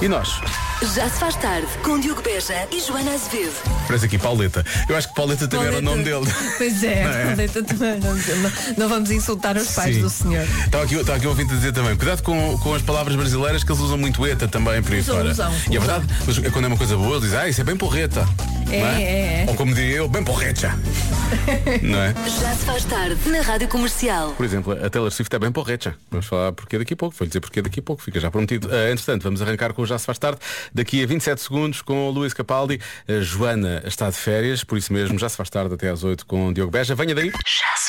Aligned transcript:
E 0.00 0.08
nós? 0.08 0.40
Já 0.94 1.10
se 1.10 1.20
faz 1.20 1.36
tarde 1.36 1.66
com 1.82 2.00
Diogo 2.00 2.22
Beja 2.22 2.66
e 2.72 2.80
Joana 2.80 3.12
Azevedo. 3.12 3.52
Parece 3.86 4.06
aqui 4.06 4.16
Pauleta. 4.18 4.64
Eu 4.88 4.96
acho 4.96 5.08
que 5.08 5.14
Pauleta 5.14 5.46
também 5.46 5.66
era 5.66 5.76
o 5.78 5.82
nome 5.82 6.02
dele. 6.04 6.24
Pois 6.56 6.82
é, 6.82 7.04
Não 7.04 7.10
é? 7.12 7.24
Pauleta 7.26 7.62
também 7.62 7.88
era 7.90 7.98
o 7.98 8.04
nome 8.04 8.22
dele. 8.22 8.40
Não, 8.40 8.50
não 8.78 8.88
vamos 8.88 9.10
insultar 9.10 9.56
os 9.58 9.70
pais 9.72 9.96
Sim. 9.96 10.02
do 10.02 10.08
senhor. 10.08 10.46
Estava 10.64 10.84
aqui, 10.84 10.94
estava 10.94 11.18
aqui 11.18 11.26
um 11.26 11.30
ouvinte 11.30 11.52
a 11.52 11.56
dizer 11.56 11.72
também. 11.72 11.94
Cuidado 11.96 12.22
com, 12.22 12.58
com 12.58 12.74
as 12.74 12.80
palavras 12.80 13.14
brasileiras 13.14 13.62
que 13.62 13.70
eles 13.70 13.82
usam 13.82 13.98
muito 13.98 14.24
eta 14.26 14.48
também 14.48 14.82
por 14.82 14.92
aí 14.94 15.00
Usam, 15.00 15.16
fora. 15.16 15.30
usam, 15.30 15.52
e 15.70 15.76
é 15.76 15.78
verdade, 15.78 16.06
mas 16.26 16.38
quando 16.50 16.64
é 16.64 16.68
uma 16.68 16.78
coisa 16.78 16.96
boa, 16.96 17.10
eles 17.10 17.22
dizem, 17.24 17.38
ah, 17.38 17.48
isso 17.48 17.60
é 17.60 17.64
bem 17.64 17.76
porreta. 17.76 18.26
É, 18.72 18.80
Não 18.80 18.88
é, 18.88 19.02
é. 19.02 19.44
Ou 19.48 19.54
como 19.54 19.74
diria 19.74 19.96
eu, 19.96 20.08
bem 20.08 20.22
porreta. 20.22 20.78
Não 21.82 22.00
é? 22.00 22.14
Já 22.40 22.54
se 22.54 22.64
faz 22.64 22.84
tarde 22.84 23.28
na 23.28 23.40
Rádio 23.40 23.68
Comercial. 23.68 24.32
Por 24.32 24.44
exemplo, 24.44 24.72
a 24.72 24.88
Taylor 24.88 25.10
Swift 25.10 25.34
é 25.34 25.38
bem 25.38 25.50
porreta. 25.50 25.96
Vamos 26.10 26.26
falar 26.26 26.52
porque 26.52 26.78
daqui 26.78 26.94
a 26.94 26.96
pouco. 26.96 27.16
Vou 27.16 27.26
dizer 27.26 27.40
porque 27.40 27.62
daqui 27.62 27.80
a 27.80 27.82
pouco, 27.82 28.02
fica 28.02 28.20
já 28.20 28.30
prometido. 28.30 28.68
Uh, 28.68 28.92
entretanto, 28.92 29.22
vamos 29.22 29.42
arrancar 29.42 29.72
com 29.72 29.82
o 29.82 29.86
Já 29.86 29.98
se 29.98 30.06
faz 30.06 30.18
tarde. 30.18 30.38
Daqui 30.72 31.02
a 31.02 31.06
27 31.06 31.40
segundos 31.40 31.82
com 31.82 32.08
o 32.08 32.10
Luís 32.10 32.32
Capaldi. 32.32 32.80
A 33.08 33.20
Joana 33.20 33.82
está 33.84 34.08
de 34.08 34.16
férias, 34.16 34.62
por 34.62 34.78
isso 34.78 34.92
mesmo 34.92 35.18
já 35.18 35.28
se 35.28 35.36
faz 35.36 35.50
tarde 35.50 35.74
até 35.74 35.88
às 35.88 36.04
8 36.04 36.24
com 36.26 36.48
o 36.48 36.54
Diogo 36.54 36.70
Beja. 36.70 36.94
Venha 36.94 37.14
daí. 37.14 37.30
Já 37.30 37.36
se 37.36 37.38
faz 37.44 37.46
tarde 37.46 37.79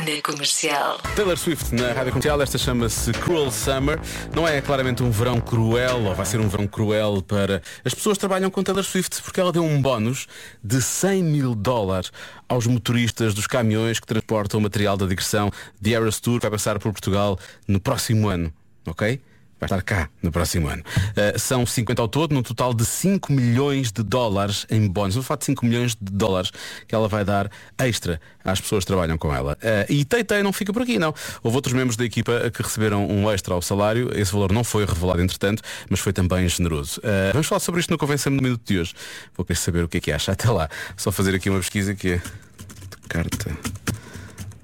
na 0.00 0.20
Comercial. 0.22 0.98
Taylor 1.14 1.38
Swift 1.38 1.72
na 1.72 1.92
rádio 1.92 2.10
comercial, 2.10 2.42
esta 2.42 2.58
chama-se 2.58 3.12
Cruel 3.12 3.50
Summer. 3.52 4.00
Não 4.34 4.46
é 4.46 4.60
claramente 4.60 5.04
um 5.04 5.10
verão 5.10 5.40
cruel, 5.40 6.02
ou 6.02 6.14
vai 6.14 6.26
ser 6.26 6.40
um 6.40 6.48
verão 6.48 6.66
cruel 6.66 7.22
para. 7.22 7.62
As 7.84 7.94
pessoas 7.94 8.18
trabalham 8.18 8.50
com 8.50 8.62
Taylor 8.62 8.82
Swift 8.82 9.22
porque 9.22 9.38
ela 9.38 9.52
deu 9.52 9.62
um 9.62 9.80
bónus 9.80 10.26
de 10.62 10.82
100 10.82 11.22
mil 11.22 11.54
dólares 11.54 12.10
aos 12.48 12.66
motoristas 12.66 13.34
dos 13.34 13.46
caminhões 13.46 14.00
que 14.00 14.06
transportam 14.06 14.58
o 14.58 14.62
material 14.64 14.96
da 14.96 15.06
digressão 15.06 15.52
de 15.80 15.94
Eras 15.94 16.18
Tour 16.18 16.40
que 16.40 16.46
vai 16.46 16.50
passar 16.50 16.78
por 16.80 16.90
Portugal 16.90 17.38
no 17.68 17.78
próximo 17.78 18.28
ano. 18.28 18.52
Ok? 18.86 19.20
Vai 19.60 19.66
estar 19.66 19.82
cá 19.82 20.08
no 20.22 20.30
próximo 20.30 20.68
ano. 20.68 20.82
Uh, 20.82 21.38
são 21.38 21.64
50 21.64 22.02
ao 22.02 22.08
todo, 22.08 22.34
num 22.34 22.42
total 22.42 22.74
de 22.74 22.84
5 22.84 23.32
milhões 23.32 23.90
de 23.90 24.02
dólares 24.02 24.66
em 24.70 24.86
bónus. 24.86 25.14
Vou 25.14 25.22
falar 25.22 25.38
de 25.38 25.46
5 25.46 25.64
milhões 25.64 25.94
de 25.94 26.12
dólares 26.12 26.50
que 26.86 26.94
ela 26.94 27.08
vai 27.08 27.24
dar 27.24 27.50
extra 27.78 28.20
às 28.44 28.60
pessoas 28.60 28.84
que 28.84 28.88
trabalham 28.88 29.16
com 29.16 29.34
ela. 29.34 29.56
Uh, 29.62 29.92
e 29.92 30.04
Teitei 30.04 30.42
não 30.42 30.52
fica 30.52 30.72
por 30.72 30.82
aqui, 30.82 30.98
não. 30.98 31.14
Houve 31.42 31.56
outros 31.56 31.74
membros 31.74 31.96
da 31.96 32.04
equipa 32.04 32.50
que 32.50 32.62
receberam 32.62 33.06
um 33.08 33.30
extra 33.30 33.54
ao 33.54 33.62
salário. 33.62 34.10
Esse 34.18 34.32
valor 34.32 34.52
não 34.52 34.64
foi 34.64 34.84
revelado, 34.84 35.22
entretanto, 35.22 35.62
mas 35.88 36.00
foi 36.00 36.12
também 36.12 36.48
generoso. 36.48 37.00
Uh, 37.00 37.32
vamos 37.32 37.46
falar 37.46 37.60
sobre 37.60 37.80
isto 37.80 37.90
no 37.90 37.98
Convença-me 37.98 38.36
no 38.36 38.42
minuto 38.42 38.62
de 38.66 38.78
hoje. 38.78 38.94
Vou 39.36 39.44
querer 39.46 39.58
saber 39.58 39.84
o 39.84 39.88
que 39.88 39.98
é 39.98 40.00
que 40.00 40.12
acha. 40.12 40.32
Até 40.32 40.50
lá. 40.50 40.68
Só 40.96 41.10
fazer 41.10 41.34
aqui 41.34 41.48
uma 41.48 41.60
pesquisa 41.60 41.94
que 41.94 42.08
é 42.08 42.16
de 42.16 43.08
carta 43.08 43.56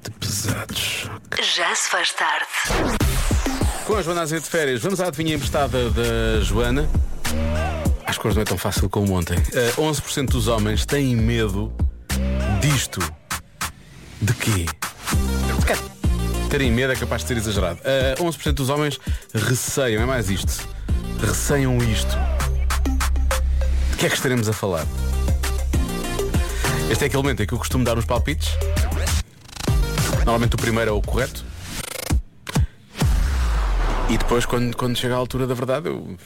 de 0.02 0.10
pesados. 0.12 1.08
Já 1.56 1.74
se 1.74 1.90
faz 1.90 2.12
tarde. 2.12 3.59
Com 3.90 3.96
a 3.96 4.02
Joana 4.02 4.20
Azevedo 4.20 4.44
de 4.44 4.50
férias, 4.50 4.80
vamos 4.82 5.00
à 5.00 5.08
adivinha 5.08 5.34
emprestada 5.34 5.90
da 5.90 6.40
Joana. 6.42 6.88
As 8.06 8.16
coisas 8.16 8.36
não 8.36 8.42
é 8.42 8.44
tão 8.44 8.56
fácil 8.56 8.88
como 8.88 9.14
ontem. 9.14 9.36
Eh, 9.52 9.72
11% 9.76 10.28
dos 10.28 10.46
homens 10.46 10.86
têm 10.86 11.16
medo 11.16 11.72
disto. 12.60 13.00
De 14.22 14.32
quê? 14.34 14.66
Terem 16.48 16.70
medo 16.70 16.92
é 16.92 16.96
capaz 16.96 17.22
de 17.22 17.28
ser 17.28 17.38
exagerado. 17.38 17.80
Eh, 17.82 18.14
11% 18.20 18.52
dos 18.52 18.68
homens 18.68 18.96
receiam, 19.34 20.00
é 20.00 20.06
mais 20.06 20.30
isto. 20.30 20.68
Receiam 21.20 21.76
isto. 21.78 22.16
De 23.90 23.96
que 23.96 24.06
é 24.06 24.08
que 24.08 24.14
estaremos 24.14 24.48
a 24.48 24.52
falar? 24.52 24.86
Este 26.88 27.02
é 27.02 27.06
aquele 27.08 27.24
momento 27.24 27.42
em 27.42 27.46
que 27.46 27.54
eu 27.54 27.58
costumo 27.58 27.84
dar 27.84 27.98
uns 27.98 28.04
palpites. 28.04 28.50
Normalmente 30.18 30.54
o 30.54 30.58
primeiro 30.58 30.92
é 30.92 30.94
o 30.94 31.02
correto. 31.02 31.49
E 34.10 34.18
depois, 34.18 34.44
quando, 34.44 34.76
quando 34.76 34.96
chega 34.96 35.14
à 35.14 35.18
altura 35.18 35.46
da 35.46 35.54
verdade, 35.54 35.88
eu 35.88 36.16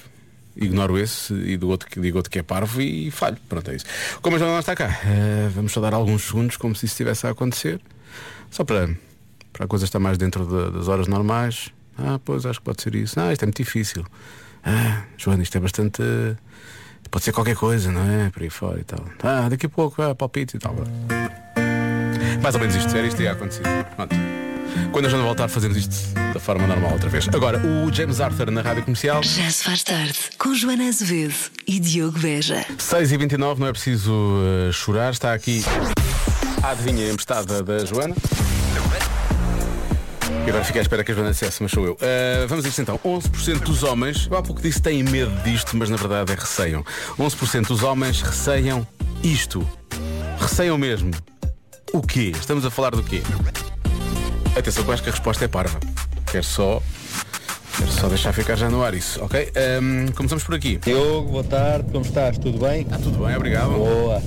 ignoro 0.57 0.97
esse 0.99 1.35
e 1.35 1.57
do 1.57 1.69
outro, 1.69 1.89
que- 1.89 2.01
digo 2.01 2.17
outro 2.17 2.31
que 2.31 2.39
é 2.39 2.43
parvo 2.43 2.81
e 2.81 3.11
falho. 3.11 3.37
Pronto, 3.49 3.71
é 3.71 3.77
isso. 3.77 3.85
Como 4.23 4.37
a 4.37 4.39
Joana 4.39 4.59
está 4.61 4.75
cá, 4.75 4.87
eh, 5.05 5.49
vamos 5.55 5.73
só 5.73 5.81
dar 5.81 5.93
alguns 5.93 6.23
segundos 6.23 6.57
como 6.57 6.75
se 6.75 6.87
isso 6.87 6.95
estivesse 6.95 7.27
a 7.27 7.31
acontecer. 7.31 7.81
Só 8.51 8.65
para, 8.65 8.89
para 9.53 9.65
a 9.65 9.69
coisa 9.69 9.85
estar 9.85 9.99
mais 9.99 10.17
dentro 10.17 10.47
da- 10.47 10.71
das 10.71 10.89
horas 10.89 11.07
normais. 11.09 11.71
Ah, 11.99 12.19
pois 12.25 12.47
acho 12.47 12.59
que 12.61 12.65
pode 12.65 12.81
ser 12.83 12.95
isso. 12.95 13.19
Ah, 13.21 13.33
isto 13.33 13.43
é 13.43 13.47
muito 13.47 13.57
difícil. 13.59 14.05
Ah, 14.65 15.03
Joana, 15.19 15.43
isto 15.43 15.57
é 15.57 15.61
bastante. 15.61 16.03
Pode 17.11 17.25
ser 17.25 17.33
qualquer 17.33 17.55
coisa, 17.55 17.93
não 17.93 18.01
é? 18.03 18.31
Por 18.31 18.43
aí 18.43 18.51
fora 18.51 18.81
e 18.81 18.85
tal. 18.85 19.05
Ah, 19.23 19.49
daqui 19.49 19.67
a 19.67 19.69
pouco, 19.69 20.01
ah, 20.03 20.15
palpite 20.15 20.57
e 20.57 20.59
tal. 20.59 20.75
Mais 22.43 22.55
ou 22.55 22.61
menos 22.61 22.75
isto, 22.75 22.97
era 22.97 23.07
isto 23.07 23.17
que 23.19 23.25
ia 23.25 23.33
acontecer. 23.33 23.63
Pronto. 23.95 24.15
Quando 24.93 25.07
a 25.07 25.09
Joana 25.09 25.25
voltar, 25.25 25.49
fazemos 25.49 25.77
isto 25.77 25.95
da 26.33 26.41
forma 26.41 26.67
normal 26.67 26.93
outra 26.93 27.09
vez. 27.09 27.29
Agora, 27.29 27.59
o 27.59 27.93
James 27.93 28.21
Arthur 28.21 28.51
na 28.51 28.63
rádio 28.63 28.83
comercial. 28.83 29.23
Já 29.23 29.51
se 29.51 29.65
faz 29.65 29.83
tarde 29.83 30.19
com 30.39 30.55
Joana 30.55 30.89
Azevedo 30.89 31.35
e 31.67 31.79
Diogo 31.81 32.19
Beja. 32.19 32.65
6 32.79 33.13
e 33.13 33.17
29 33.17 33.61
não 33.61 33.69
é 33.69 33.73
preciso 33.73 34.13
eh, 34.69 34.73
chorar. 34.73 35.13
Está 35.13 35.33
aqui 35.33 35.63
a 36.63 36.71
adivinha 36.71 37.11
emprestada 37.11 37.63
da 37.63 37.85
Joana. 37.85 38.15
E 40.47 40.49
agora 40.51 40.65
fiquei 40.65 40.81
à 40.81 40.83
espera 40.83 41.03
que 41.03 41.11
a 41.11 41.15
Joana 41.15 41.31
dissesse, 41.31 41.63
mas 41.63 41.73
sou 41.73 41.87
eu. 41.87 41.97
Eh, 42.01 42.45
vamos 42.49 42.65
a 42.65 42.69
isto 42.69 42.83
então. 42.83 42.99
11% 42.99 43.61
dos 43.61 43.83
homens, 43.83 44.29
eu 44.31 44.37
há 44.37 44.43
pouco 44.43 44.61
disse 44.61 44.81
têm 44.81 45.03
medo 45.03 45.33
disto, 45.43 45.77
mas 45.77 45.89
na 45.89 45.97
verdade 45.97 46.33
é 46.33 46.35
receiam. 46.35 46.85
11% 47.19 47.69
dos 47.69 47.83
homens 47.83 48.21
receiam 48.21 48.87
isto. 49.23 49.67
Receiam 50.39 50.77
mesmo. 50.77 51.11
O 51.93 52.03
quê? 52.03 52.33
Estamos 52.39 52.67
a 52.67 52.71
falar 52.71 52.91
do 52.91 53.03
quê? 53.03 53.23
Atenção, 54.57 54.85
que 54.85 54.91
eu 54.91 54.95
acho 54.95 55.03
que 55.03 55.09
a 55.09 55.13
resposta 55.13 55.45
é 55.45 55.49
parva. 55.49 55.79
Quero 56.31 56.45
só. 56.45 56.81
Quero 57.77 57.91
só 57.91 58.09
deixar 58.09 58.33
ficar 58.33 58.55
já 58.57 58.71
no 58.71 58.85
ar 58.85 58.95
isso, 58.95 59.23
ok? 59.25 59.53
Começamos 60.15 60.45
por 60.45 60.55
aqui. 60.55 60.79
Diogo, 60.79 61.29
boa 61.33 61.45
tarde, 61.45 61.91
como 61.91 62.05
estás? 62.05 62.39
Tudo 62.39 62.59
bem? 62.59 62.83
Está 62.83 62.99
tudo 62.99 63.25
bem, 63.25 63.35
obrigado. 63.37 63.71
Boa. 63.71 64.23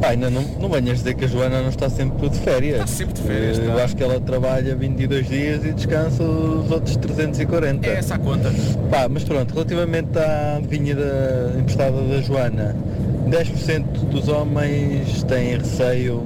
Pá, 0.00 0.08
ainda 0.08 0.30
não, 0.30 0.42
não 0.58 0.68
venhas 0.68 0.98
dizer 0.98 1.14
que 1.14 1.26
a 1.26 1.28
Joana 1.28 1.60
não 1.60 1.68
está 1.68 1.88
sempre 1.88 2.28
de 2.28 2.38
férias. 2.40 2.80
Está 2.80 2.86
sempre 2.86 3.14
de 3.14 3.22
férias, 3.22 3.58
Eh, 3.58 3.60
está. 3.60 3.72
Eu 3.72 3.84
acho 3.84 3.96
que 3.96 4.02
ela 4.02 4.20
trabalha 4.20 4.74
22 4.74 5.28
dias 5.28 5.64
e 5.64 5.72
descansa 5.72 6.22
os 6.24 6.70
outros 6.70 6.96
340. 6.96 7.86
É 7.86 7.94
essa 7.98 8.14
a 8.16 8.18
conta. 8.18 8.50
Pá, 8.90 9.08
mas 9.08 9.22
pronto, 9.24 9.52
relativamente 9.52 10.18
à 10.18 10.56
adivinha 10.56 10.96
da, 10.96 11.54
emprestada 11.58 12.00
da 12.02 12.20
Joana, 12.22 12.74
10% 13.28 13.82
dos 14.10 14.26
homens 14.28 15.22
têm 15.24 15.58
receio 15.58 16.24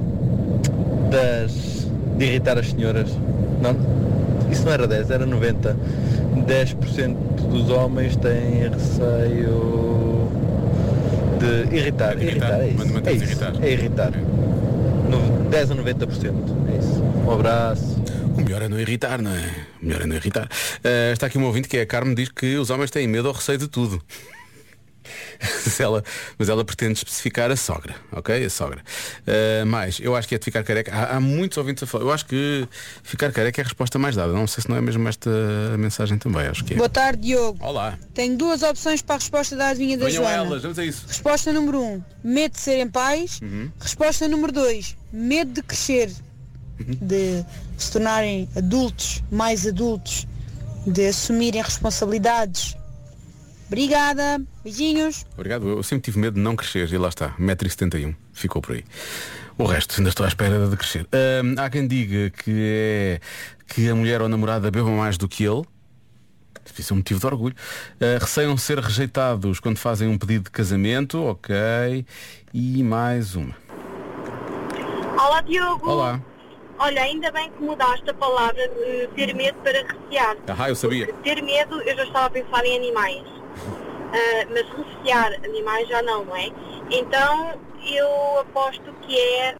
das, 1.11 1.74
de 2.17 2.25
irritar 2.25 2.57
as 2.57 2.69
senhoras. 2.69 3.09
Não? 3.61 3.75
Isso 4.51 4.63
não 4.65 4.71
era 4.73 4.87
10, 4.87 5.09
era 5.11 5.25
90. 5.25 5.75
10% 6.47 7.15
dos 7.49 7.69
homens 7.69 8.15
têm 8.17 8.69
receio 8.69 10.29
de 11.39 11.75
irritar. 11.75 12.15
De 12.15 12.25
irritar, 12.25 12.59
é 12.61 12.67
isso. 12.67 12.83
É 13.05 13.11
isso. 13.13 13.23
irritar. 13.23 13.53
É 13.61 13.71
irritar. 13.71 14.11
No- 15.09 15.49
10 15.49 15.71
a 15.71 15.75
90%. 15.75 16.33
É 16.73 16.77
isso. 16.77 17.03
Um 17.25 17.31
abraço. 17.31 17.95
O 18.37 18.41
melhor 18.41 18.61
é 18.61 18.67
não 18.67 18.79
irritar, 18.79 19.21
não 19.21 19.31
é? 19.31 19.49
O 19.81 19.85
melhor 19.85 20.01
é 20.01 20.05
não 20.05 20.15
irritar. 20.15 20.47
Eh, 20.83 21.11
está 21.13 21.27
aqui 21.27 21.37
um 21.37 21.45
ouvinte 21.45 21.67
que 21.69 21.77
é 21.77 21.81
a 21.81 21.85
Carmen, 21.85 22.13
diz 22.13 22.29
que 22.29 22.57
os 22.57 22.69
homens 22.69 22.91
têm 22.91 23.07
medo 23.07 23.27
ou 23.27 23.33
receio 23.33 23.57
de 23.57 23.67
tudo. 23.67 24.01
Mas 25.65 25.79
ela, 25.79 26.03
mas 26.37 26.47
ela 26.49 26.63
pretende 26.63 26.93
especificar 26.93 27.51
a 27.51 27.55
sogra, 27.55 27.95
ok? 28.11 28.45
A 28.45 28.49
sogra. 28.49 28.81
Eh, 29.25 29.63
mais, 29.65 29.99
eu 29.99 30.15
acho 30.15 30.27
que 30.27 30.35
é 30.35 30.37
de 30.37 30.45
ficar 30.45 30.63
careca. 30.63 30.93
Há, 30.93 31.17
há 31.17 31.19
muitos 31.19 31.57
ouvintes 31.57 31.83
a 31.83 31.87
falar. 31.87 32.03
Eu 32.05 32.11
acho 32.11 32.25
que 32.25 32.67
ficar 33.03 33.31
careca 33.31 33.61
é 33.61 33.63
a 33.63 33.65
resposta 33.65 33.97
mais 33.99 34.15
dada. 34.15 34.31
Não 34.31 34.47
sei 34.47 34.61
se 34.63 34.69
não 34.69 34.77
é 34.77 34.81
mesmo 34.81 35.07
esta 35.07 35.29
a 35.73 35.77
mensagem 35.77 36.17
também. 36.17 36.47
Acho 36.47 36.63
que 36.63 36.73
é. 36.73 36.77
Boa 36.77 36.89
tarde, 36.89 37.21
Diogo. 37.23 37.57
Olá. 37.65 37.97
Tenho 38.13 38.37
duas 38.37 38.61
opções 38.63 39.01
para 39.01 39.15
a 39.15 39.17
resposta 39.19 39.55
da 39.55 39.69
adivinha 39.69 39.97
da 39.97 40.05
Venham 40.05 40.23
Joana. 40.23 40.35
elas, 40.45 40.61
vamos 40.61 40.79
a 40.79 40.85
isso. 40.85 41.05
Resposta 41.07 41.51
número 41.51 41.81
1, 41.81 41.93
um, 41.93 42.03
medo 42.23 42.53
de 42.53 42.59
serem 42.59 42.87
pais. 42.87 43.39
Uhum. 43.41 43.71
Resposta 43.79 44.27
número 44.27 44.51
2, 44.53 44.95
medo 45.11 45.51
de 45.53 45.61
crescer, 45.63 46.11
Uhum. 46.79 46.97
de 47.01 47.45
se 47.77 47.91
tornarem 47.91 48.49
adultos, 48.55 49.23
mais 49.31 49.65
adultos, 49.65 50.27
de 50.85 51.07
assumirem 51.07 51.61
responsabilidades. 51.61 52.75
Obrigada, 53.67 54.41
beijinhos. 54.63 55.25
Obrigado. 55.33 55.67
Eu 55.67 55.83
sempre 55.83 56.05
tive 56.05 56.19
medo 56.19 56.35
de 56.35 56.41
não 56.41 56.55
crescer 56.55 56.91
e 56.91 56.97
lá 56.97 57.09
está, 57.09 57.35
1,71m. 57.39 58.15
Ficou 58.33 58.61
por 58.61 58.75
aí. 58.75 58.83
O 59.57 59.65
resto, 59.65 59.95
ainda 59.97 60.09
estou 60.09 60.25
à 60.25 60.29
espera 60.29 60.67
de 60.67 60.77
crescer. 60.77 61.07
Hum, 61.43 61.55
há 61.57 61.69
quem 61.69 61.87
diga 61.87 62.29
que 62.29 62.51
é 62.51 63.19
que 63.67 63.89
a 63.89 63.95
mulher 63.95 64.21
ou 64.21 64.27
a 64.27 64.29
namorada 64.29 64.69
beba 64.69 64.89
mais 64.89 65.17
do 65.17 65.27
que 65.27 65.43
ele. 65.43 65.63
Isso 66.77 66.91
é 66.91 66.95
um 66.95 66.97
motivo 66.97 67.19
de 67.19 67.25
orgulho. 67.25 67.55
Uh, 67.95 68.19
receiam 68.19 68.57
ser 68.57 68.79
rejeitados 68.79 69.59
quando 69.59 69.77
fazem 69.77 70.09
um 70.09 70.17
pedido 70.17 70.45
de 70.45 70.51
casamento. 70.51 71.23
Ok. 71.23 71.55
E 72.53 72.83
mais 72.83 73.35
uma. 73.35 73.55
Olá 75.17 75.41
Diogo. 75.41 75.89
Olá. 75.89 76.21
Olha, 76.77 77.01
ainda 77.03 77.31
bem 77.31 77.49
que 77.51 77.63
mudaste 77.63 78.09
a 78.09 78.13
palavra 78.13 78.67
de 78.67 79.07
ter 79.15 79.33
medo 79.33 79.57
para 79.59 79.81
recear. 79.87 80.35
Ah, 80.47 80.69
eu 80.69 80.75
sabia. 80.75 81.07
Porque 81.07 81.33
ter 81.33 81.41
medo, 81.41 81.81
eu 81.81 81.95
já 81.95 82.03
estava 82.03 82.25
a 82.25 82.29
pensar 82.29 82.65
em 82.65 82.75
animais. 82.75 83.34
Ah, 84.15 84.47
mas 84.49 84.65
recear 84.69 85.33
animais 85.43 85.87
já 85.87 86.01
não, 86.01 86.25
não 86.25 86.35
é? 86.35 86.49
Então 86.89 87.59
eu 87.85 88.39
aposto 88.39 88.93
que 89.01 89.19
é 89.19 89.55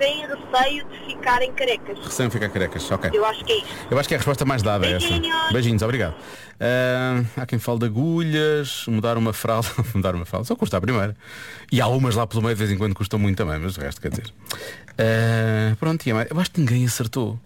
têm 0.00 0.26
receio 0.26 0.84
de 0.88 1.06
ficarem 1.06 1.52
carecas. 1.52 1.98
Recém 1.98 2.30
ficar 2.30 2.48
carecas, 2.48 2.90
ok. 2.90 3.10
Eu 3.12 3.24
acho 3.26 3.44
que 3.44 3.52
é 3.52 3.58
isto. 3.58 3.68
Eu 3.90 3.98
acho 3.98 4.08
que 4.08 4.14
é 4.14 4.16
a 4.16 4.18
resposta 4.18 4.44
mais 4.46 4.62
dada 4.62 4.86
essa. 4.86 5.06
Beijinhos. 5.06 5.52
Beijinhos, 5.52 5.82
obrigado. 5.82 6.14
Ah, 6.58 7.22
há 7.36 7.46
quem 7.46 7.58
fale 7.58 7.80
de 7.80 7.86
agulhas, 7.86 8.84
mudar 8.88 9.18
uma 9.18 9.32
fralda, 9.32 9.68
mudar 9.94 10.14
uma 10.14 10.24
fralda, 10.24 10.46
só 10.46 10.56
custa 10.56 10.78
a 10.78 10.80
primeira. 10.80 11.14
E 11.70 11.80
há 11.80 11.86
umas 11.86 12.16
lá 12.16 12.26
pelo 12.26 12.42
meio 12.42 12.54
de 12.54 12.58
vez 12.58 12.70
em 12.70 12.78
quando 12.78 12.94
custam 12.94 13.18
muito 13.18 13.36
também, 13.36 13.58
mas 13.58 13.76
o 13.76 13.80
resto 13.80 14.00
quer 14.00 14.08
dizer. 14.08 14.32
Ah, 14.98 15.76
pronto, 15.78 16.06
é 16.08 16.26
eu 16.30 16.40
acho 16.40 16.50
que 16.50 16.60
ninguém 16.60 16.84
acertou. 16.86 17.38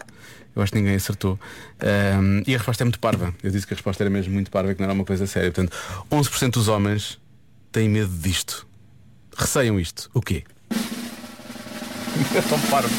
Eu 0.55 0.61
acho 0.61 0.71
que 0.71 0.77
ninguém 0.77 0.95
acertou. 0.95 1.39
Ah, 1.79 2.43
e 2.47 2.53
a 2.55 2.57
resposta 2.57 2.83
é 2.83 2.85
muito 2.85 2.99
parva. 2.99 3.33
Eu 3.43 3.51
disse 3.51 3.67
que 3.67 3.73
a 3.73 3.75
resposta 3.75 4.03
era 4.03 4.09
mesmo 4.09 4.33
muito 4.33 4.49
parva 4.49 4.71
e 4.71 4.75
que 4.75 4.79
não 4.81 4.85
era 4.85 4.93
uma 4.93 5.05
coisa 5.05 5.27
séria. 5.27 5.51
Portanto, 5.51 5.75
11% 6.09 6.51
dos 6.51 6.67
homens 6.67 7.19
têm 7.71 7.89
medo 7.89 8.11
disto. 8.17 8.65
Receiam 9.35 9.79
isto. 9.79 10.09
O 10.13 10.21
quê? 10.21 10.43
É 12.35 12.41
tão 12.47 12.59
parvo. 12.61 12.89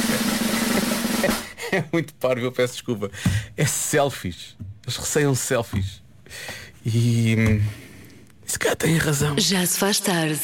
É 1.73 1.85
muito 1.93 2.14
parvo, 2.14 2.44
eu 2.44 2.53
peço 2.53 2.75
desculpa. 2.75 3.11
É 3.56 3.67
selfies. 3.67 4.56
Eles 4.85 4.97
receiam 4.97 5.35
selfies. 5.35 6.03
E. 6.85 7.61
Se 8.47 8.58
calhar 8.58 8.76
têm 8.76 8.97
razão. 8.97 9.35
Já 9.38 9.67
se 9.67 9.79
faz 9.79 9.99
tarde. 9.99 10.41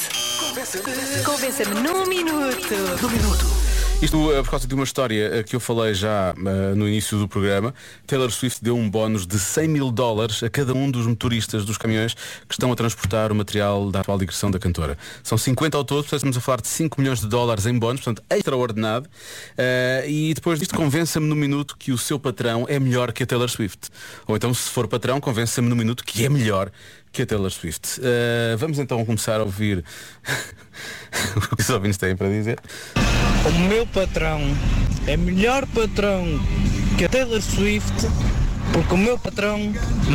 Convença-me 1.25 1.81
num 1.81 2.07
minuto. 2.07 3.62
Isto 4.03 4.33
eh, 4.33 4.43
por 4.43 4.51
causa 4.51 4.67
de 4.67 4.75
uma 4.75 4.83
história 4.83 5.31
eh, 5.33 5.43
que 5.45 5.55
eu 5.55 5.61
falei 5.61 5.95
já 5.95 6.35
eh, 6.37 6.75
no 6.75 6.89
início 6.89 7.17
do 7.17 7.29
programa. 7.29 7.73
Taylor 8.05 8.33
Swift 8.33 8.59
deu 8.61 8.77
um 8.77 8.91
bónus 8.91 9.25
de 9.25 9.39
100 9.39 9.69
mil 9.69 9.93
dólares 9.93 10.43
a 10.43 10.51
cada 10.51 10.75
um 10.75 10.91
dos 10.91 11.07
motoristas 11.07 11.65
dos 11.65 11.79
caminhões 11.79 12.15
que 12.15 12.53
estão 12.53 12.73
a 12.73 12.75
transportar 12.75 13.31
o 13.31 13.35
material 13.37 13.93
da 13.93 14.01
atual 14.01 14.19
digressão 14.19 14.51
da 14.51 14.59
cantora. 14.59 14.99
São 15.23 15.39
50 15.39 15.77
ao 15.77 15.85
todo, 15.85 15.99
portanto 15.99 16.17
estamos 16.17 16.37
a 16.37 16.41
falar 16.41 16.61
de 16.61 16.67
5 16.67 17.01
milhões 17.01 17.21
de 17.21 17.29
dólares 17.29 17.65
em 17.65 17.79
bónus, 17.79 18.01
portanto 18.01 18.25
extraordinário. 18.29 19.07
Eh, 19.57 20.05
e 20.09 20.35
depois 20.35 20.59
disto 20.59 20.75
convença-me 20.75 21.29
no 21.29 21.37
minuto 21.37 21.77
que 21.79 21.93
o 21.93 21.97
seu 21.97 22.19
patrão 22.19 22.67
é 22.69 22.81
melhor 22.81 23.13
que 23.13 23.23
a 23.23 23.27
Taylor 23.27 23.49
Swift. 23.49 23.89
Ou 24.27 24.35
então 24.35 24.53
se 24.53 24.69
for 24.69 24.89
patrão, 24.89 25.21
convença-me 25.21 25.69
no 25.69 25.77
minuto 25.77 26.03
que 26.05 26.25
é 26.25 26.29
melhor 26.29 26.73
que 27.13 27.23
a 27.23 27.27
Taylor 27.27 27.51
Swift. 27.51 28.01
Eh, 28.03 28.57
vamos 28.57 28.79
então 28.79 29.05
começar 29.05 29.41
a 29.41 29.45
ouvir 29.45 29.85
o 31.37 31.57
que 31.57 31.63
os 31.63 31.71
ouvintes 31.71 31.99
têm 31.99 32.17
para 32.17 32.29
dizer. 32.29 32.59
O 33.47 33.69
meu 33.69 33.87
patrão 33.87 34.41
é 35.07 35.17
melhor 35.17 35.67
patrão 35.67 36.25
que 36.97 37.05
a 37.05 37.09
Taylor 37.09 37.43
Swift 37.43 37.93
porque 38.73 38.95
o 38.95 38.97
meu 38.97 39.19
patrão 39.19 39.59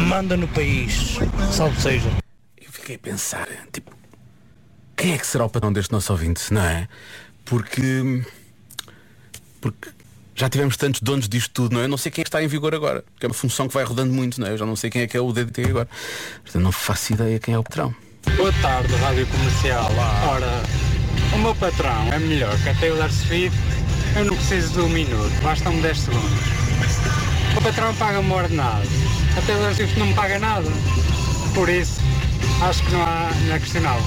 manda 0.08 0.36
no 0.36 0.48
país. 0.48 1.18
Salve 1.52 1.80
seja. 1.80 2.10
Eu 2.60 2.72
fiquei 2.72 2.96
a 2.96 3.00
pensar, 3.00 3.48
tipo, 3.72 3.92
quem 4.96 5.14
é 5.14 5.18
que 5.18 5.28
será 5.28 5.46
o 5.46 5.50
patrão 5.50 5.72
deste 5.72 5.92
nosso 5.92 6.12
ouvinte, 6.12 6.52
não 6.52 6.64
é? 6.66 6.88
Porque. 7.46 8.24
Porque 9.62 9.90
já 10.38 10.48
tivemos 10.48 10.78
tantos 10.78 11.01
donos 11.01 11.28
disto 11.28 11.50
tudo, 11.51 11.74
não 11.74 11.81
é? 11.81 11.86
Eu 11.86 11.89
não 11.89 11.98
sei 11.98 12.12
quem 12.12 12.22
é 12.22 12.24
está 12.24 12.44
em 12.44 12.48
vigor 12.48 12.74
agora. 12.75 13.04
Que 13.19 13.25
é 13.25 13.28
uma 13.28 13.34
função 13.34 13.68
que 13.68 13.74
vai 13.74 13.84
rodando 13.84 14.13
muito, 14.13 14.39
não 14.39 14.45
é? 14.45 14.51
Eu 14.51 14.57
já 14.57 14.66
não 14.68 14.75
sei 14.75 14.92
quem 14.92 15.01
é 15.01 15.07
que 15.07 15.18
é 15.18 15.19
o 15.19 15.34
DDT 15.34 15.69
agora. 15.69 15.89
Portanto, 16.44 16.62
não 16.62 16.72
faço 16.72 17.13
ideia 17.13 17.39
quem 17.39 17.56
é 17.56 17.57
o 17.57 17.63
patrão. 17.63 17.94
Boa 18.36 18.54
tarde, 18.62 18.94
Rádio 18.95 19.25
Comercial. 19.25 19.89
Ora, 20.30 20.62
o 21.34 21.38
meu 21.39 21.56
patrão 21.56 22.13
é 22.13 22.19
melhor 22.19 22.56
que 22.62 22.69
a 22.69 22.75
Taylor 22.75 23.12
Swift. 23.12 23.57
Eu 24.16 24.25
não 24.25 24.36
preciso 24.36 24.74
de 24.74 24.80
um 24.81 24.89
minuto, 24.89 25.42
bastam-me 25.42 25.81
10 25.81 25.98
segundos. 25.98 26.39
O 27.57 27.62
patrão 27.62 27.95
paga-me 27.95 28.31
ordenado. 28.31 28.88
A 29.36 29.42
Taylor 29.42 29.74
Swift 29.74 29.98
não 29.98 30.06
me 30.06 30.13
paga 30.13 30.38
nada. 30.38 30.69
Por 31.56 31.68
isso, 31.68 32.00
acho 32.62 32.84
que 32.84 32.92
não 32.92 33.01
há, 33.01 33.31
não 33.48 33.56
é 33.56 33.60
questionável. 33.60 34.06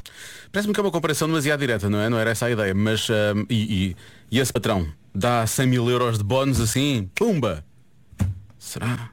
Parece-me 0.52 0.74
que 0.74 0.80
é 0.80 0.82
uma 0.82 0.92
comparação 0.92 1.26
demasiado 1.26 1.58
direta, 1.58 1.90
não 1.90 2.00
é? 2.00 2.08
Não 2.08 2.18
era 2.20 2.30
essa 2.30 2.46
a 2.46 2.50
ideia. 2.50 2.74
Mas, 2.74 3.08
ahm, 3.10 3.46
e, 3.48 3.56
e, 3.56 3.96
e 4.30 4.38
esse 4.38 4.52
patrão 4.52 4.86
dá 5.14 5.46
100 5.46 5.66
mil 5.66 5.90
euros 5.90 6.18
de 6.18 6.24
bónus 6.24 6.60
assim, 6.60 7.10
pumba! 7.14 7.64
Será? 8.58 9.10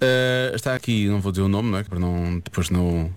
Ah, 0.00 0.52
está 0.54 0.74
aqui, 0.74 1.06
não 1.08 1.20
vou 1.20 1.32
dizer 1.32 1.42
o 1.42 1.48
nome, 1.48 1.70
não 1.70 1.78
é? 1.78 1.84
Para 1.84 1.98
não, 1.98 2.38
depois 2.38 2.70
não, 2.70 3.12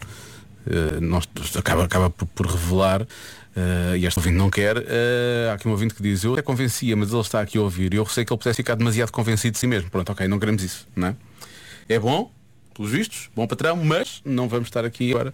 não 1.01 1.19
acaba, 1.57 1.85
acaba 1.85 2.09
por, 2.09 2.27
por 2.27 2.47
revelar. 2.47 3.07
ah, 3.55 3.95
e 3.95 4.05
este 4.05 4.19
ouvinte 4.19 4.37
não 4.37 4.49
quer. 4.49 4.77
Há 5.49 5.53
aqui 5.53 5.67
um 5.67 5.71
ouvinte 5.71 5.93
que 5.93 6.03
diz, 6.03 6.23
eu 6.23 6.33
até 6.33 6.41
convencia, 6.41 6.95
mas 6.95 7.11
ele 7.11 7.21
está 7.21 7.39
aqui 7.39 7.57
a 7.57 7.61
ouvir 7.61 7.93
e 7.93 7.97
eu 7.97 8.03
receio 8.03 8.25
que 8.25 8.33
ele 8.33 8.37
pudesse 8.37 8.57
ficar 8.57 8.75
demasiado 8.75 9.11
convencido 9.11 9.53
de 9.53 9.59
si 9.59 9.67
mesmo. 9.67 9.89
Pronto, 9.89 10.11
ok, 10.11 10.27
não 10.27 10.39
queremos 10.39 10.61
isso, 10.63 10.85
não 10.95 11.09
é? 11.09 11.15
É 11.87 11.99
bom, 11.99 12.29
pelos 12.73 12.91
vistos, 12.91 13.29
bom 13.33 13.47
patrão, 13.47 13.77
mas 13.77 14.21
não 14.25 14.49
vamos 14.49 14.67
estar 14.67 14.83
aqui 14.83 15.11
agora 15.11 15.31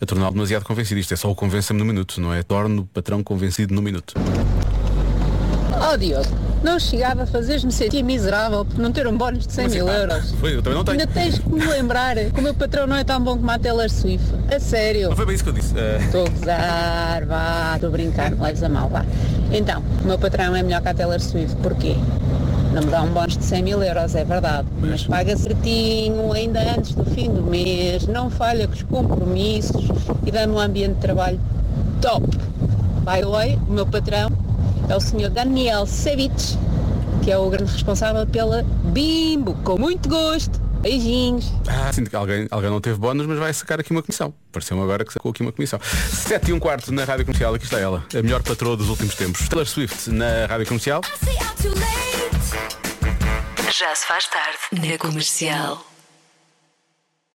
a 0.00 0.04
torná-lo 0.04 0.32
demasiado 0.32 0.64
convencido. 0.64 1.00
Isto 1.00 1.14
é 1.14 1.16
só 1.16 1.30
o 1.30 1.34
convença-me 1.34 1.78
no 1.78 1.84
minuto, 1.86 2.20
não 2.20 2.34
é? 2.34 2.42
Torno 2.42 2.82
o 2.82 2.86
patrão 2.86 3.22
convencido 3.22 3.72
no 3.74 3.80
minuto. 3.80 4.12
Oh 5.94 6.44
não 6.64 6.80
chegava 6.80 7.22
a 7.22 7.26
fazeres-me 7.26 7.70
sentir 7.70 8.02
miserável 8.02 8.64
por 8.64 8.78
não 8.78 8.90
ter 8.90 9.06
um 9.06 9.16
bónus 9.16 9.46
de 9.46 9.52
100 9.52 9.68
mil 9.68 9.88
Ah, 9.88 9.92
euros. 9.92 10.32
Foi, 10.40 10.56
eu 10.56 10.62
também 10.62 10.78
não 10.78 10.84
tenho. 10.84 10.98
Ainda 10.98 11.12
tens 11.12 11.38
que 11.38 11.48
me 11.48 11.64
lembrar 11.66 12.16
que 12.16 12.40
o 12.40 12.42
meu 12.42 12.54
patrão 12.54 12.86
não 12.86 12.96
é 12.96 13.04
tão 13.04 13.22
bom 13.22 13.36
como 13.36 13.50
a 13.50 13.58
Taylor 13.58 13.88
Swift. 13.90 14.24
A 14.52 14.58
sério. 14.58 15.10
Não 15.10 15.16
foi 15.16 15.26
bem 15.26 15.34
isso 15.34 15.44
que 15.44 15.50
eu 15.50 15.54
disse. 15.54 15.74
Ah, 15.78 15.98
Estou 16.02 16.26
a 16.26 16.28
gozar, 16.30 17.26
vá, 17.26 17.72
estou 17.74 17.88
a 17.88 17.92
brincar, 17.92 18.30
não 18.30 18.42
leves 18.42 18.62
a 18.62 18.68
mal, 18.70 18.88
vá. 18.88 19.04
Então, 19.52 19.82
o 20.02 20.06
meu 20.06 20.18
patrão 20.18 20.56
é 20.56 20.62
melhor 20.62 20.80
que 20.80 20.88
a 20.88 20.94
Taylor 20.94 21.20
Swift, 21.20 21.54
porquê? 21.56 21.94
Não 22.72 22.82
me 22.82 22.88
dá 22.90 23.02
um 23.02 23.08
bónus 23.12 23.36
de 23.36 23.44
100 23.44 23.62
mil 23.62 23.82
euros, 23.82 24.14
é 24.16 24.24
verdade, 24.24 24.66
mas 24.80 25.04
paga 25.04 25.36
certinho, 25.36 26.32
ainda 26.32 26.60
antes 26.76 26.92
do 26.94 27.04
fim 27.04 27.30
do 27.30 27.42
mês, 27.42 28.06
não 28.08 28.30
falha 28.30 28.66
com 28.66 28.72
os 28.72 28.82
compromissos 28.82 29.84
e 30.26 30.30
dá-me 30.32 30.54
um 30.54 30.58
ambiente 30.58 30.94
de 30.94 31.00
trabalho 31.00 31.38
top. 32.00 32.26
By 33.04 33.20
the 33.20 33.26
way, 33.26 33.58
o 33.68 33.72
meu 33.72 33.86
patrão 33.86 34.28
é 34.88 34.96
o 34.96 35.00
senhor 35.00 35.30
Daniel 35.30 35.86
Sevich, 35.86 36.58
que 37.22 37.30
é 37.30 37.38
o 37.38 37.48
grande 37.48 37.72
responsável 37.72 38.26
pela 38.26 38.62
Bimbo, 38.62 39.54
com 39.64 39.78
muito 39.78 40.08
gosto. 40.08 40.62
Beijinhos. 40.80 41.50
ah, 41.66 41.90
sinto 41.90 42.10
que 42.10 42.16
alguém, 42.16 42.46
alguém 42.50 42.68
não 42.68 42.78
teve 42.78 42.98
bónus, 42.98 43.26
mas 43.26 43.38
vai 43.38 43.50
sacar 43.54 43.80
aqui 43.80 43.90
uma 43.90 44.02
comissão. 44.02 44.34
Pareceu-me 44.52 44.82
agora 44.82 45.02
que 45.02 45.14
sacou 45.14 45.30
aqui 45.30 45.40
uma 45.40 45.50
comissão. 45.50 45.80
7 45.82 46.50
e 46.50 46.52
um 46.52 46.58
quarto 46.58 46.92
na 46.92 47.04
Rádio 47.04 47.24
Comercial, 47.24 47.54
aqui 47.54 47.64
está 47.64 47.80
ela, 47.80 48.04
a 48.12 48.22
melhor 48.22 48.42
patroa 48.42 48.76
dos 48.76 48.90
últimos 48.90 49.14
tempos. 49.14 49.48
Taylor 49.48 49.66
Swift 49.66 50.10
na 50.10 50.44
Rádio 50.44 50.66
Comercial. 50.66 51.00
Já 53.72 53.94
se 53.94 54.06
faz 54.06 54.26
tarde 54.28 54.88
na 54.90 54.98
comercial. 54.98 55.93